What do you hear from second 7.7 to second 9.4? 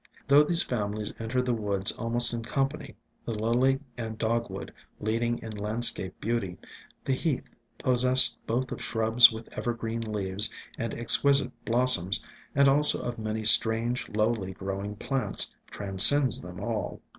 QQ possessed both of shrubs